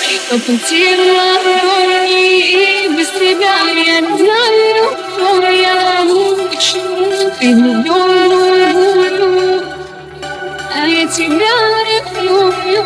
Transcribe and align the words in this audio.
так, 0.00 0.10
что 0.10 0.38
потеряла 0.38 2.06
И 2.06 2.88
без 2.96 3.08
тебя 3.10 3.60
я 3.68 4.00
не 4.00 4.18
знаю, 4.18 4.96
кто 5.14 5.48
я 5.48 6.04
Почему 6.50 7.30
ты 7.38 7.54
влюблен 7.54 9.10
А 10.74 10.86
я 10.86 11.06
тебя 11.06 11.54
ревную 11.84 12.84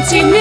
А 0.02 0.16
я 0.16 0.41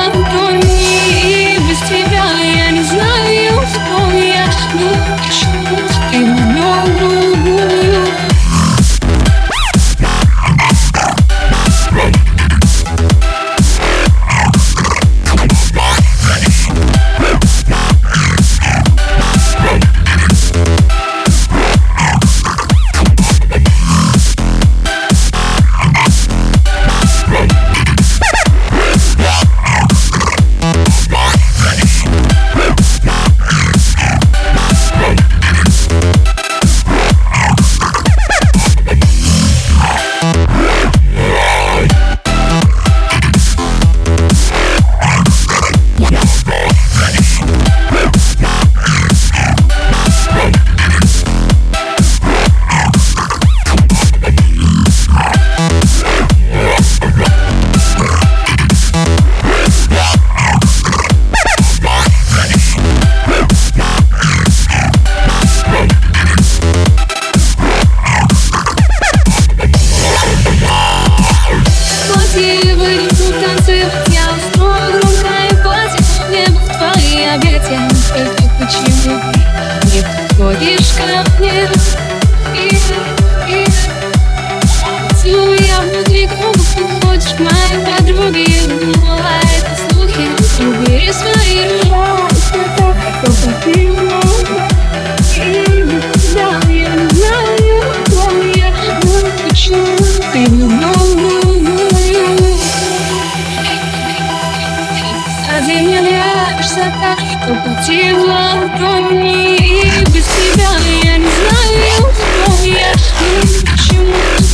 ты 105.71 105.79
мне 105.79 106.01
нравишься 106.01 106.91
так, 107.01 107.19
что 107.19 107.55
потеряла 107.63 108.69
помни 108.77 109.50
И 109.50 109.50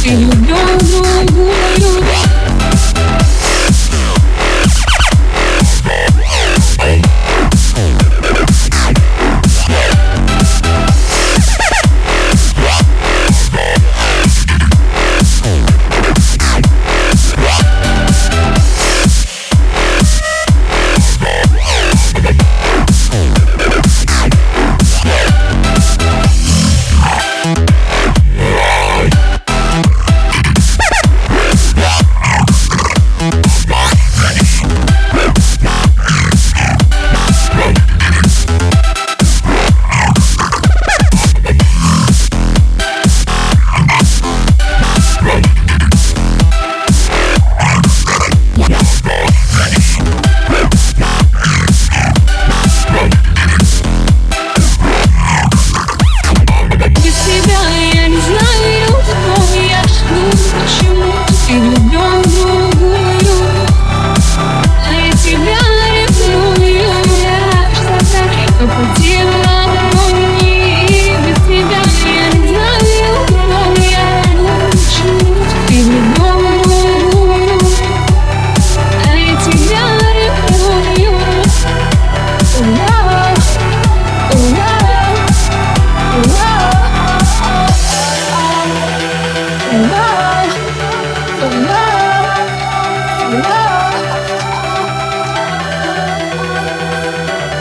feel 0.07 0.29
no, 0.29 0.77
no, 1.01 1.23
no, 1.33 1.77
no. 1.79 1.86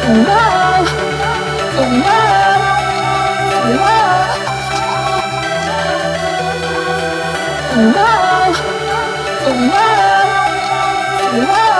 Whoa! 0.07 0.85
Whoa! 1.75 2.47
Whoa! 11.39 11.76